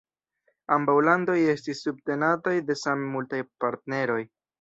Ambaŭ 0.77 0.95
landoj 1.07 1.35
estis 1.53 1.81
subtenataj 1.87 2.53
de 2.71 2.79
same 2.85 3.11
multaj 3.13 3.43
partneroj. 3.65 4.19